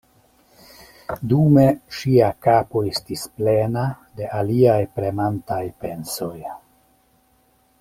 Dume 1.33 1.65
ŝia 1.97 2.29
kapo 2.45 2.81
estis 2.93 3.27
plena 3.41 3.83
de 4.21 4.31
aliaj 4.39 4.81
premantaj 4.97 5.63
pensoj. 5.85 6.35